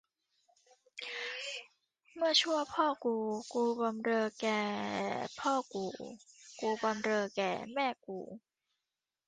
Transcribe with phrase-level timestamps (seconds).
[2.15, 3.15] เมื่อชั่วพ่อกู
[3.53, 4.61] กูบำเรอแก่
[5.39, 5.85] พ่อกู
[6.59, 8.19] กูบำเรอแก่แม่กู